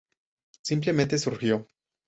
Simplemente 0.63 1.19
surgió. 1.19 1.67